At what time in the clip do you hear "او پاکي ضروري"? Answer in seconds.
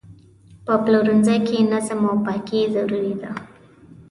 2.09-3.13